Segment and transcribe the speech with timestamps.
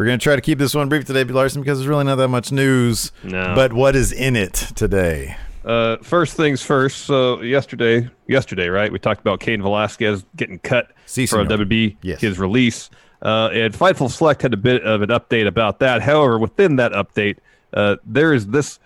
[0.00, 1.34] We're going to try to keep this one brief today, B.
[1.34, 3.12] Larson, because there's really not that much news.
[3.22, 3.52] No.
[3.54, 5.36] But what is in it today?
[5.62, 7.02] Uh, first things first.
[7.04, 8.90] So yesterday, yesterday, right?
[8.90, 11.66] We talked about Cain Velasquez getting cut Si, from senor.
[11.66, 12.22] WB, Yes.
[12.22, 12.88] his release.
[13.20, 16.00] Uh, and Fightful Select had a bit of an update about that.
[16.00, 17.36] However, within that update,
[17.74, 18.78] uh, there is this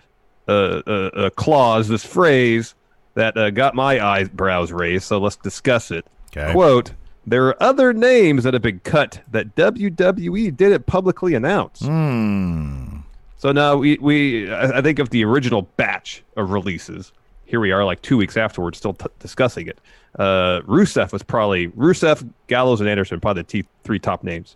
[0.49, 2.75] uh, uh, uh, clause, this phrase
[3.13, 5.05] that uh, got my eyebrows raised.
[5.05, 6.05] So let's discuss it.
[6.35, 6.51] Okay.
[6.51, 6.91] Quote:
[7.27, 11.79] There are other names that have been cut that WWE didn't publicly announce.
[11.81, 12.97] Hmm.
[13.37, 17.11] So now we, we I think of the original batch of releases.
[17.45, 19.79] Here we are, like two weeks afterwards, still t- discussing it.
[20.17, 24.55] Uh, Rusev was probably Rusev, Gallows, and Anderson, probably the t- three top names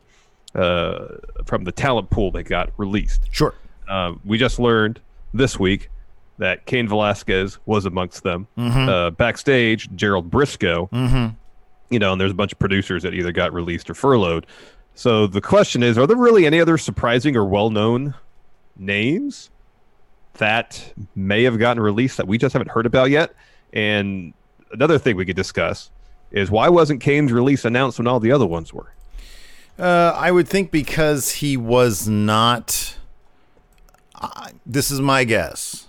[0.56, 1.08] uh,
[1.46, 3.24] from the talent pool that got released.
[3.32, 3.54] Sure.
[3.88, 5.00] Uh, we just learned
[5.34, 5.90] this week
[6.40, 8.48] that Cain Velasquez was amongst them.
[8.58, 10.90] Uh, backstage, Gerald Brisco.
[10.90, 11.36] Mm-hmm.
[11.90, 14.46] You know, and there's a bunch of producers that either got released or furloughed.
[14.96, 18.16] So the question is, are there really any other surprising or well-known
[18.78, 19.50] names
[20.34, 23.34] that may have gotten released that we just haven't heard about yet?
[23.74, 24.34] And
[24.72, 25.90] another thing we could discuss
[26.32, 28.94] is why wasn't Cain's release announced when all the other ones were?
[29.78, 32.98] Uh, I would think because he was not.
[34.16, 35.89] Uh, this is my guess.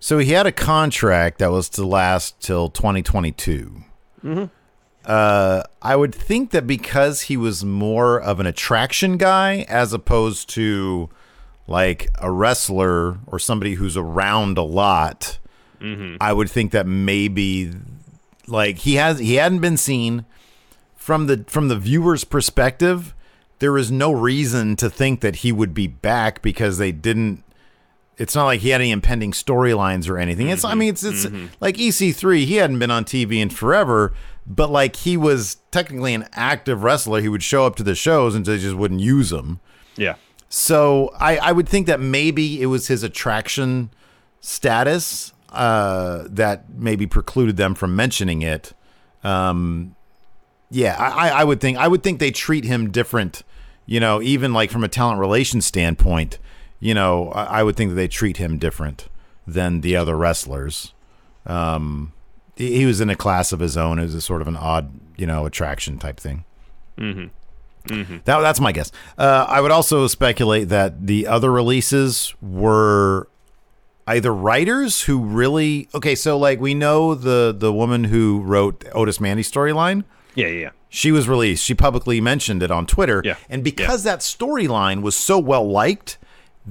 [0.00, 3.82] So he had a contract that was to last till 2022.
[5.04, 10.48] Uh, I would think that because he was more of an attraction guy as opposed
[10.50, 11.08] to
[11.66, 15.38] like a wrestler or somebody who's around a lot,
[16.20, 17.72] I would think that maybe
[18.46, 20.24] like he has he hadn't been seen
[20.96, 23.14] from the from the viewer's perspective.
[23.60, 27.42] There is no reason to think that he would be back because they didn't
[28.18, 30.48] it's not like he had any impending storylines or anything.
[30.48, 31.26] It's I mean it's it's
[31.60, 34.12] like EC3, he hadn't been on TV in forever,
[34.46, 37.20] but like he was technically an active wrestler.
[37.20, 39.60] He would show up to the shows and they just wouldn't use him.
[39.96, 40.16] Yeah.
[40.48, 43.90] So I, I would think that maybe it was his attraction
[44.40, 48.72] status uh, that maybe precluded them from mentioning it.
[49.24, 49.94] Um,
[50.70, 53.42] yeah, I, I- I would think I would think they treat him different.
[53.86, 56.38] You know, even like from a talent relations standpoint,
[56.80, 59.08] you know, I, I would think that they treat him different
[59.46, 60.92] than the other wrestlers.
[61.46, 62.12] Um,
[62.56, 63.98] he, he was in a class of his own.
[63.98, 66.44] It was a sort of an odd, you know, attraction type thing.
[68.24, 68.92] That, that's my guess.
[69.16, 73.28] Uh, I would also speculate that the other releases were
[74.06, 76.14] either writers who really okay.
[76.14, 80.04] So like we know the the woman who wrote Otis Mandy storyline.
[80.34, 80.70] Yeah, yeah, yeah.
[80.90, 81.64] She was released.
[81.64, 83.22] She publicly mentioned it on Twitter.
[83.24, 83.36] Yeah.
[83.48, 86.18] And because that storyline was so well liked,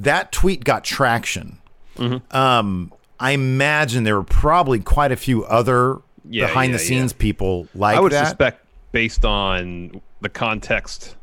[0.03, 1.59] that tweet got traction.
[1.97, 2.35] Mm-hmm.
[2.35, 5.97] Um, I imagine there were probably quite a few other
[6.29, 8.27] Yeah, behind the yeah, scenes people like I would that.
[8.27, 11.15] suspect, based on the context,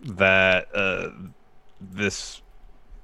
[0.00, 1.10] that uh,
[1.80, 2.40] this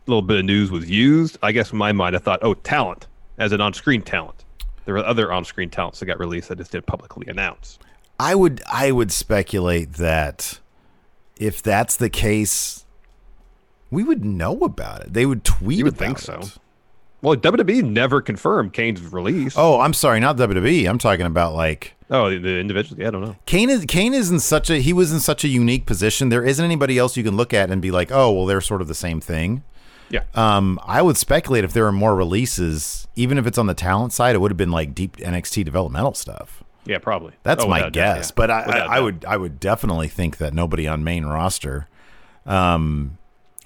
[0.06, 1.36] little bit of news was used.
[1.42, 3.06] I guess in my mind, I thought, oh, talent
[3.38, 4.44] as an on-screen talent.
[4.86, 7.78] There were other on-screen talents that got released that just didn't publicly announce.
[8.18, 10.60] I would I would speculate that
[11.36, 12.85] if that's the case,
[13.90, 15.12] we would know about it.
[15.12, 15.78] They would tweet.
[15.78, 16.40] You would think so.
[16.40, 16.58] it.
[17.22, 19.54] Well, WWE never confirmed Cain's release.
[19.56, 20.88] Oh, I'm sorry, not WWE.
[20.88, 23.00] I'm talking about like oh, the, the individual.
[23.00, 23.36] Yeah, I don't know.
[23.46, 26.28] Cain is Cain is in such a he was in such a unique position.
[26.28, 28.80] There isn't anybody else you can look at and be like, oh, well, they're sort
[28.82, 29.64] of the same thing.
[30.08, 30.22] Yeah.
[30.34, 34.12] Um, I would speculate if there were more releases, even if it's on the talent
[34.12, 36.62] side, it would have been like deep NXT developmental stuff.
[36.84, 37.32] Yeah, probably.
[37.42, 38.28] That's Oh, my without doubt, guess.
[38.28, 38.32] yeah.
[38.36, 41.88] But I, I, I would I would definitely think that nobody on main roster.
[42.44, 43.18] Um,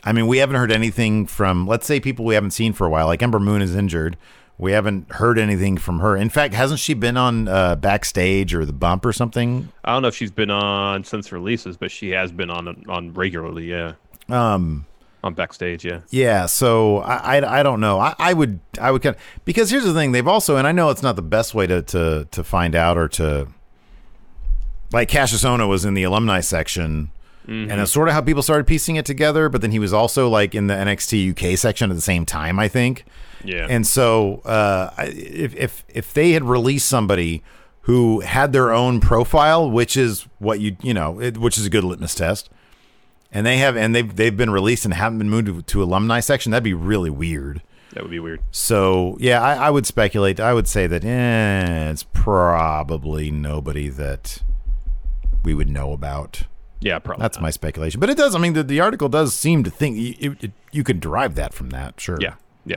[0.04, 2.90] I mean, we haven't heard anything from let's say people we haven't seen for a
[2.90, 3.06] while.
[3.06, 4.16] Like Ember Moon is injured.
[4.56, 6.14] We haven't heard anything from her.
[6.16, 9.72] In fact, hasn't she been on uh, backstage or the bump or something?
[9.84, 13.14] I don't know if she's been on since releases, but she has been on on
[13.14, 13.70] regularly.
[13.70, 13.92] Yeah,
[14.28, 14.84] Um,
[15.24, 15.84] on backstage.
[15.84, 16.00] Yeah.
[16.10, 17.98] Yeah, so I, I, I don't know.
[18.00, 19.16] I, I would I would kind
[19.46, 20.12] because here's the thing.
[20.12, 22.98] They've also and I know it's not the best way to to to find out
[22.98, 23.48] or to
[24.92, 27.12] like Cassius Ohno was in the alumni section,
[27.50, 29.48] and it's sort of how people started piecing it together.
[29.48, 32.58] But then he was also like in the NXT UK section at the same time,
[32.58, 33.04] I think.
[33.44, 33.66] Yeah.
[33.68, 37.42] And so uh, if if if they had released somebody
[37.82, 41.70] who had their own profile, which is what you you know, it, which is a
[41.70, 42.50] good litmus test
[43.32, 46.20] and they have and they've they've been released and haven't been moved to, to alumni
[46.20, 47.62] section that'd be really weird
[47.92, 48.40] that would be weird.
[48.50, 54.42] so yeah I, I would speculate i would say that eh, it's probably nobody that
[55.44, 56.44] we would know about
[56.80, 57.22] Yeah, probably.
[57.22, 57.42] that's not.
[57.42, 60.36] my speculation but it does i mean the, the article does seem to think you,
[60.40, 62.34] it, you could derive that from that sure Yeah,
[62.64, 62.76] yeah.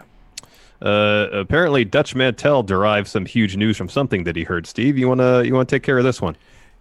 [0.81, 4.67] Uh, apparently, Dutch Mantel derived some huge news from something that he heard.
[4.67, 6.35] Steve, you wanna you wanna take care of this one?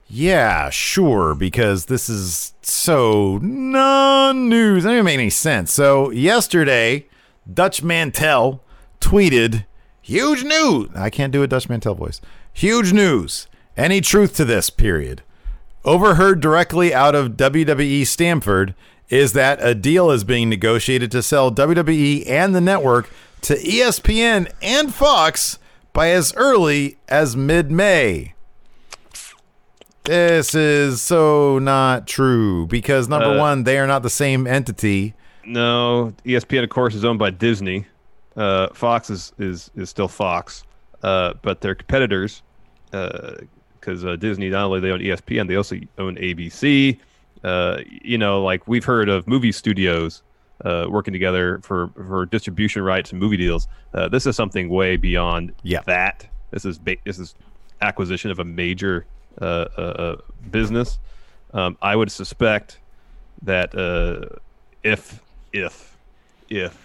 [0.09, 4.83] Yeah, sure, because this is so non-news.
[4.83, 5.73] That doesn't make any sense.
[5.73, 7.07] So yesterday,
[7.53, 8.63] Dutch Mantel
[9.01, 9.67] tweeted,
[10.01, 12.21] "Huge news." I can't do a Dutch Mantel voice.
[12.53, 13.47] Huge news.
[13.77, 14.69] Any truth to this?
[14.69, 15.23] Period.
[15.85, 18.75] Overheard directly out of WWE Stamford
[19.09, 23.11] is that a deal is being negotiated to sell WWE and the network
[23.43, 25.59] to ESPN and Fox
[25.93, 28.35] by as early as mid-May.
[30.05, 35.15] This is so not true because number Uh, one, they are not the same entity.
[35.45, 37.87] No, ESPN, of course, is owned by Disney.
[38.37, 40.65] Uh, Fox is is is still Fox,
[41.03, 42.43] uh, but their competitors,
[43.83, 46.99] because uh, Disney not only they own ESPN, they also own ABC.
[47.43, 50.23] Uh, you know, like we've heard of movie studios
[50.65, 53.67] uh, working together for for distribution rights and movie deals.
[53.93, 55.81] Uh, this is something way beyond Yeah.
[55.87, 56.27] that.
[56.53, 57.35] This is ba- this is
[57.81, 59.05] acquisition of a major
[59.41, 59.45] uh,
[59.77, 60.17] uh, uh,
[60.51, 60.99] business.
[61.53, 62.79] Um, I would suspect
[63.43, 64.37] that uh,
[64.85, 65.21] if
[65.53, 65.97] if
[66.49, 66.79] if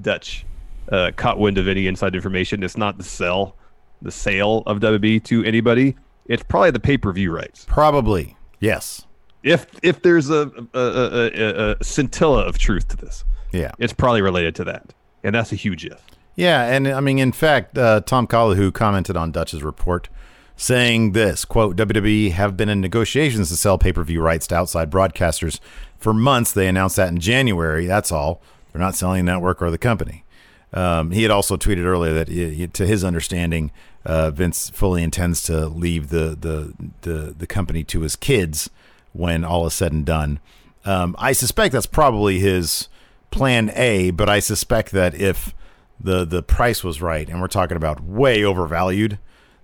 [0.00, 0.44] Dutch
[0.90, 3.54] uh, caught wind of any inside information, it's not the sell
[4.00, 5.94] the sale of WB to anybody.
[6.26, 7.64] It's probably the pay per view rights.
[7.68, 8.36] Probably.
[8.60, 9.06] Yes.
[9.42, 13.72] If if there's a a, a, a, scintilla of truth to this, Yeah.
[13.78, 16.00] it's probably related to that, and that's a huge if.
[16.36, 20.08] Yeah, and I mean, in fact, uh, Tom Colohue commented on Dutch's report,
[20.56, 25.58] saying this quote: "WWE have been in negotiations to sell pay-per-view rights to outside broadcasters
[25.98, 26.52] for months.
[26.52, 27.86] They announced that in January.
[27.86, 28.40] That's all.
[28.72, 30.24] They're not selling the network or the company."
[30.72, 33.72] Um, he had also tweeted earlier that, to his understanding,
[34.04, 38.68] uh, Vince fully intends to leave the, the the the company to his kids
[39.12, 40.40] when all is said and done.
[40.84, 42.88] Um, I suspect that's probably his
[43.30, 45.54] plan A, but I suspect that if
[46.00, 49.18] the the price was right, and we're talking about way overvalued,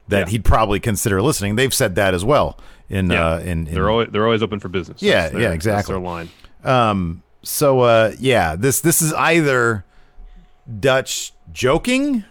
[0.07, 0.31] that Yeah.
[0.31, 1.57] he'd probably consider listening.
[1.57, 2.59] They've said that as well.
[2.89, 5.03] In uh, in, in they're always they're always open for business.
[5.03, 5.93] Yeah, their- yeah, that's exactly.
[5.95, 6.29] their line.
[6.65, 7.23] um.
[7.43, 9.85] So uh, yeah, this this is either
[10.81, 12.25] Dutch joking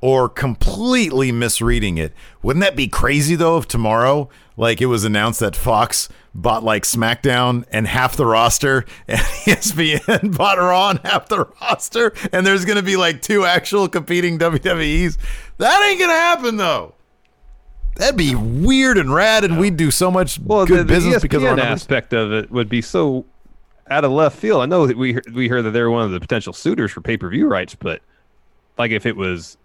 [0.00, 2.12] or completely misreading it.
[2.42, 6.84] Wouldn't that be crazy though if tomorrow like it was announced that Fox bought like
[6.84, 12.64] SmackDown and half the roster and ESPN bought Raw and half the roster and there's
[12.64, 15.18] going to be like two actual competing WWEs?
[15.58, 16.94] That ain't going to happen though.
[17.96, 21.22] That'd be weird and rad and we'd do so much Well, good the, the business
[21.22, 23.26] because of our aspect of it would be so
[23.90, 24.62] out of left field.
[24.62, 27.16] I know that we we heard that they're one of the potential suitors for pay
[27.16, 28.00] per view rights, but
[28.78, 29.58] like if it was,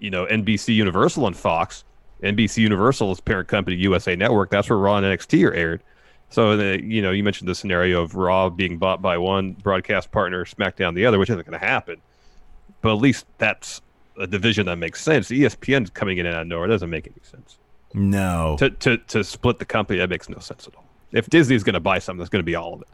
[0.00, 1.84] you know, NBC Universal and Fox,
[2.22, 5.82] NBC Universal's parent company USA Network, that's where Raw and NXT are aired.
[6.30, 10.10] So the you know you mentioned the scenario of Raw being bought by one broadcast
[10.12, 11.96] partner, SmackDown the other, which isn't going to happen.
[12.82, 13.82] But at least that's
[14.18, 15.28] a division that makes sense.
[15.28, 17.58] ESPN coming in and out of nowhere doesn't make any sense
[17.94, 18.56] No.
[18.58, 21.74] to, to to split the company that makes no sense at all if disney's going
[21.74, 22.88] to buy something that's going to be all of it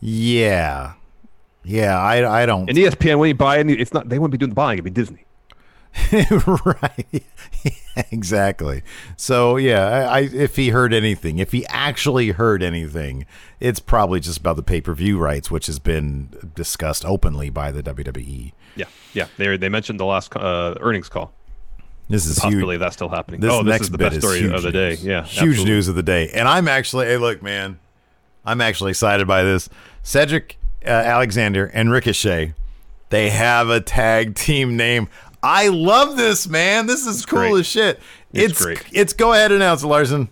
[0.00, 0.92] Yeah.
[1.64, 2.68] Yeah, I, I don't.
[2.68, 4.84] and espn when you buy any it's not they wouldn't be doing the buying it'd
[4.84, 5.24] be disney
[6.46, 7.22] right.
[8.10, 8.82] exactly.
[9.16, 13.26] So yeah, I, I if he heard anything, if he actually heard anything,
[13.60, 17.70] it's probably just about the pay per view rights, which has been discussed openly by
[17.72, 18.52] the WWE.
[18.76, 21.32] yeah yeah they they mentioned the last uh, earnings call
[22.08, 22.80] This is possibility huge.
[22.80, 25.04] that's still happening This oh this next is the best story of the day news.
[25.04, 25.64] yeah huge absolutely.
[25.64, 27.06] news of the day, and I'm actually.
[27.06, 27.78] Hey, look, man,
[28.44, 29.68] I'm actually excited by this.
[30.02, 32.54] Cedric uh, Alexander and Ricochet,
[33.10, 35.08] they have a tag team name.
[35.42, 36.86] I love this, man.
[36.86, 37.60] This is cool great.
[37.60, 38.00] as shit.
[38.32, 38.84] It's It's great.
[38.92, 40.28] it's go ahead and announce it, Larson.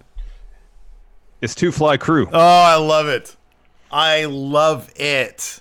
[1.40, 2.28] It's Two Fly Crew.
[2.32, 3.36] Oh, I love it.
[3.90, 5.60] I love it.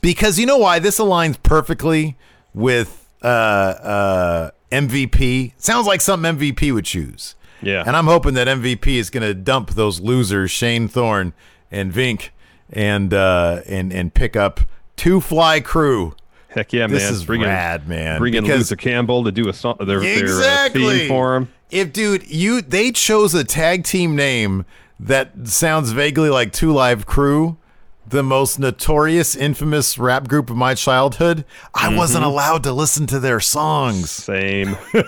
[0.00, 0.78] Because you know why?
[0.78, 2.16] This aligns perfectly
[2.54, 5.52] with uh, uh, MVP.
[5.58, 7.34] Sounds like something MVP would choose.
[7.62, 7.82] Yeah.
[7.86, 11.32] And I'm hoping that MVP is going to dump those losers, Shane Thorne
[11.70, 12.28] and Vink,
[12.70, 14.60] and uh, and and pick up
[14.96, 16.14] two fly crew.
[16.48, 17.12] Heck yeah, This man!
[17.12, 18.18] is bring in- rad, man.
[18.18, 20.98] Bring in Luther Campbell to do a song, their, their uh, Exactly.
[21.00, 21.48] theme for him.
[21.70, 24.64] If dude, you they chose a tag team name
[24.98, 27.58] that sounds vaguely like Two Live Crew,
[28.06, 31.44] the most notorious, infamous rap group of my childhood.
[31.74, 32.32] I wasn't Mm-hmm.
[32.32, 34.10] allowed to listen to their songs.
[34.10, 34.76] Same.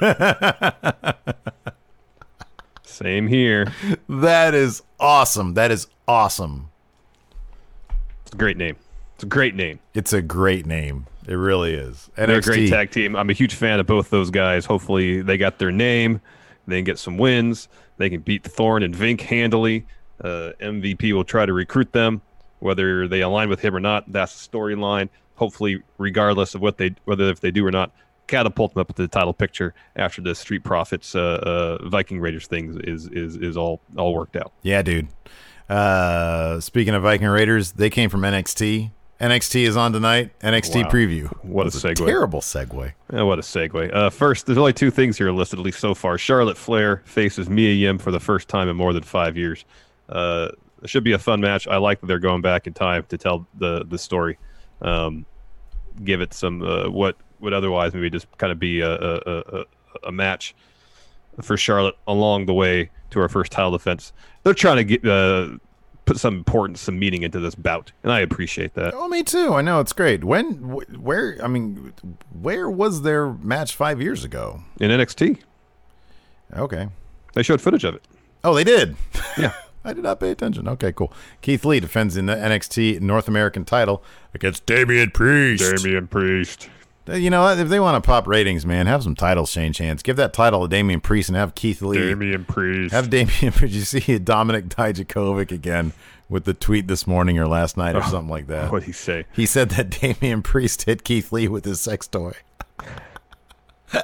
[2.85, 3.73] Same here.
[4.09, 5.54] That is awesome.
[5.54, 6.68] That is awesome.
[8.25, 8.76] It's a great name.
[9.14, 9.78] It's a great name.
[9.94, 11.06] It's a great name.
[11.30, 12.10] It really is.
[12.16, 13.14] And They're a great tag team.
[13.14, 14.66] I'm a huge fan of both those guys.
[14.66, 16.20] Hopefully, they got their name.
[16.66, 17.68] They can get some wins.
[17.99, 19.87] They can beat Thorne and Vink handily.
[20.20, 22.20] Uh, MVP will try to recruit them,
[22.58, 24.10] whether they align with him or not.
[24.10, 25.08] That's the storyline.
[25.37, 27.92] Hopefully, regardless of what they whether if they do or not,
[28.26, 32.49] catapult them up to the title picture after the Street Profits uh, uh, Viking Raiders
[32.49, 34.52] thing is is is all all worked out.
[34.62, 35.06] Yeah, dude.
[35.68, 38.90] Uh, speaking of Viking Raiders, they came from NXT.
[39.21, 40.31] NXT is on tonight.
[40.41, 40.91] NXT Wow.
[40.91, 41.27] preview.
[41.45, 42.07] What a segue.
[42.07, 42.93] Terrible segue.
[43.12, 43.95] Oh, what a segue.
[43.95, 46.17] Uh, first, there's only two things here listed, at least so far.
[46.17, 49.65] Charlotte Flair faces Mia Yim for the first time in more than five years.
[50.09, 50.49] Uh,
[50.83, 51.69] it should be a fun match.
[51.69, 54.39] I like that they're going back in time to tell the the story.
[54.81, 55.27] Um,
[56.03, 59.39] give it some uh, what would otherwise maybe just kind of be a, a, a,
[59.61, 59.65] a-
[60.05, 60.55] a match
[61.43, 64.12] for Charlotte along the way to her first title defense.
[64.45, 65.59] They're trying to get uh,
[66.11, 68.95] put some importance, some meaning into this bout, and I appreciate that.
[68.95, 69.55] Oh, me too.
[69.55, 70.25] I know it's great.
[70.25, 71.38] When, wh- where?
[71.40, 71.93] I mean,
[72.33, 74.61] where was their match five years ago?
[74.81, 75.38] In NXT,
[76.57, 76.88] Okay.
[77.35, 78.02] they showed footage of it.
[78.43, 78.97] Oh, they did.
[79.38, 79.52] Yeah.
[79.85, 80.67] I did not pay attention.
[80.67, 81.12] Okay, cool.
[81.43, 84.02] Keith Lee defends in the NXT North American title
[84.35, 85.76] against Damian Priest.
[85.85, 86.69] Damian Priest.
[87.09, 90.02] Uh, You know, if they want to pop ratings, man, have some titles change hands.
[90.02, 91.99] Give that title to Damian Priest and have Keith Lee.
[91.99, 92.92] Damian Priest.
[92.92, 93.52] Have Damian.
[93.59, 95.92] Did you see Dominik Dijakovic again
[96.28, 98.71] with the tweet this morning or last night or something like that?
[98.71, 99.26] What'd he say?
[99.33, 102.33] He said that Damian Priest hit Keith Lee with his sex toy.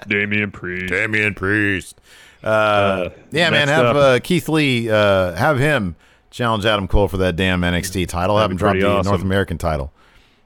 [0.08, 0.88] Damian Priest.
[0.92, 2.00] Damian Priest.
[2.42, 3.68] Uh, yeah, man.
[3.68, 4.90] Have uh, Keith Lee.
[4.90, 5.96] Uh, have him
[6.30, 8.36] challenge Adam Cole for that damn NXT title.
[8.36, 9.10] have That'd him drop the awesome.
[9.10, 9.92] North American title.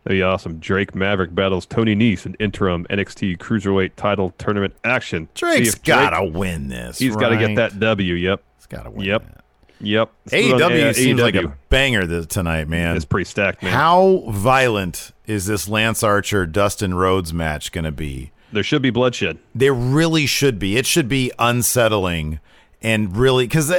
[0.04, 0.58] That'd be awesome.
[0.58, 5.28] Drake Maverick battles Tony Nese in interim NXT Cruiserweight title tournament action.
[5.34, 6.98] Drake's Drake- gotta win this.
[6.98, 8.14] He's got to get that W.
[8.14, 8.42] Yep.
[8.56, 9.06] He's gotta win.
[9.06, 9.22] Yep.
[9.22, 9.44] that.
[9.80, 10.10] Yep.
[10.30, 12.96] Let's put it on, AEW seems like a banger this, tonight, man.
[12.96, 13.72] It's pretty stacked, man.
[13.72, 18.32] How violent is this Lance Archer Dustin Rhodes match going to be?
[18.52, 19.38] There should be bloodshed.
[19.54, 20.76] There really should be.
[20.76, 22.40] It should be unsettling
[22.82, 23.70] and really because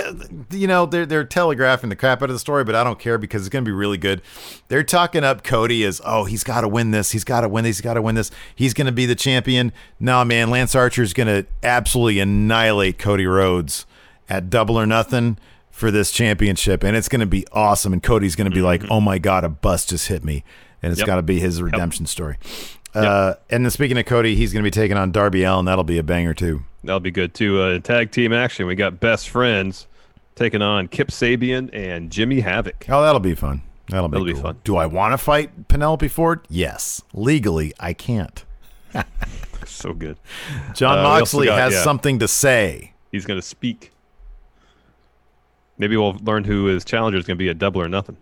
[0.52, 3.18] you know they're they're telegraphing the crap out of the story, but I don't care
[3.18, 4.22] because it's going to be really good.
[4.68, 7.64] They're talking up Cody as oh he's got to win this, he's got to win
[7.64, 9.72] this, he's got to win this, he's going to be the champion.
[10.00, 13.86] No man, Lance Archer is going to absolutely annihilate Cody Rhodes
[14.30, 15.38] at Double or Nothing
[15.72, 17.94] for this championship, and it's going to be awesome.
[17.94, 20.44] And Cody's going to be like, oh my god, a bus just hit me,
[20.84, 21.08] and it's Yep.
[21.08, 22.38] got to be his redemption story.
[22.94, 25.66] Uh, and then speaking of Cody, he's going to be taking on Darby Allin.
[25.66, 26.64] That'll be a banger too.
[26.84, 27.62] That'll be good too.
[27.62, 28.66] Uh, tag team action.
[28.66, 29.88] We got best friends
[30.36, 32.86] taking on Kip Sabian and Jimmy Havoc.
[32.90, 33.62] Oh, that'll be fun.
[33.90, 34.58] That'll be, That'll be fun.
[34.64, 36.42] Do I want to fight Penelope Ford?
[36.50, 37.02] Yes.
[37.14, 38.44] Legally, I can't.
[39.64, 40.18] So good.
[40.74, 41.84] John Uh, Moxley got- has yeah.
[41.84, 42.94] something to say.
[43.12, 43.92] He's going to speak.
[45.78, 48.18] Maybe we'll learn who his challenger is going to be at Double or Nothing.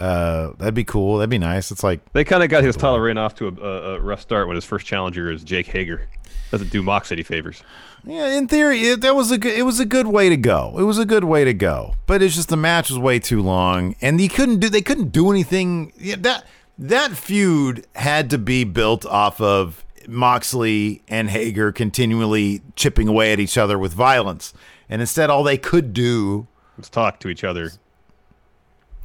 [0.00, 1.18] Uh, that'd be cool.
[1.18, 1.70] That'd be nice.
[1.70, 3.66] It's like They kind of got his title reign off to a,
[3.96, 6.08] a, rough start when his first challenger is Jake Hager.
[6.50, 7.62] Doesn't do Mox any favors.
[8.04, 9.56] Yeah, in theory, it, that was a good.
[9.56, 10.74] It was a good way to go.
[10.78, 11.94] It was a good way to go.
[12.06, 14.70] But it's just the match was way too long, and you couldn't do.
[14.70, 15.92] They couldn't do anything.
[15.98, 16.46] Yeah, that
[16.78, 23.38] that feud had to be built off of Moxley and Hager continually chipping away at
[23.38, 24.54] each other with violence,
[24.88, 27.70] and instead, all they could do, Let's talk to each other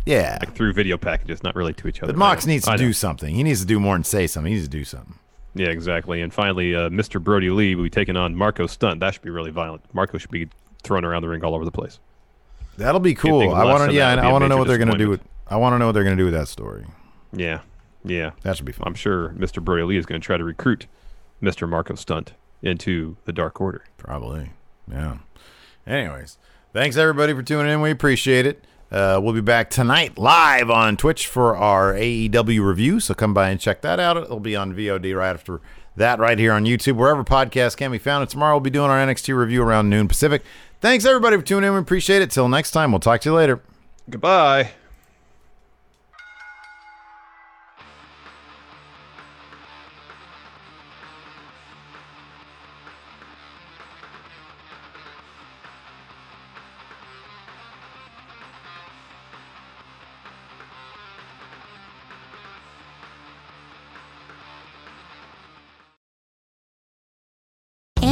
[0.06, 0.38] yeah.
[0.40, 2.14] through video packages, not really to each other.
[2.14, 3.34] But Mox needs to do something.
[3.34, 4.52] He needs to do more than say something.
[4.52, 5.16] He needs to do something.
[5.56, 6.22] Yeah, exactly.
[6.22, 7.24] And finally, uh, Mr.
[7.24, 9.00] Brodie Lee will be taking on Marco Stunt.
[9.00, 9.84] That should be really violent.
[9.94, 10.50] Marco should be
[10.84, 12.00] thrown around the ring all over the place.
[12.78, 13.54] That'll be cool.
[13.54, 13.96] I want to.
[13.96, 15.22] Yeah, that would be I want to know what they're going to do with.
[15.48, 16.86] I want to know what they're going to do with that story.
[17.32, 17.62] Yeah,
[18.04, 18.32] yeah.
[18.44, 18.88] That should be fun.
[18.88, 19.64] I'm sure Mr.
[19.64, 20.88] Brodie Lee is going to try to recruit
[21.42, 21.70] Mr.
[21.70, 23.86] Marco Stunt into the Dark Order.
[23.98, 24.52] Probably.
[24.92, 25.20] Yeah.
[25.88, 26.38] Anyways,
[26.74, 27.82] thanks everybody for tuning in.
[27.82, 28.66] We appreciate it.
[28.96, 33.02] Uh, we'll be back tonight live on Twitch for our AEW review.
[33.02, 34.16] So come by and check that out.
[34.16, 35.60] It'll be on VOD right after
[35.98, 38.22] that, right here on YouTube, wherever podcasts can be found.
[38.22, 40.44] And tomorrow we'll be doing our NXT review around noon Pacific.
[40.80, 41.74] Thanks everybody for tuning in.
[41.74, 42.32] We appreciate it.
[42.32, 43.62] Till next time, we'll talk to you later.
[44.10, 44.72] Goodbye.